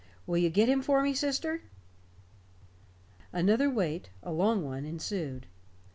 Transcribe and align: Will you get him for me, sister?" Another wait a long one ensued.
Will 0.25 0.39
you 0.39 0.49
get 0.49 0.67
him 0.67 0.81
for 0.81 1.03
me, 1.03 1.13
sister?" 1.13 1.61
Another 3.31 3.69
wait 3.69 4.09
a 4.23 4.31
long 4.31 4.65
one 4.65 4.83
ensued. 4.83 5.45